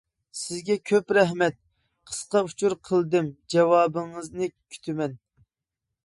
سىزگە 0.37 0.75
كۆپ 0.91 1.11
رەھمەت. 1.17 1.57
قىسقا 2.11 2.41
ئۇچۇر 2.47 2.75
قىلدىم. 2.89 3.29
جاۋابىڭىزنى 3.55 4.49
كۈتىمەن. 4.55 5.15